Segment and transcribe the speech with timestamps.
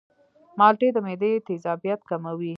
[0.59, 2.49] مالټې د معدې تیزابیت کموي.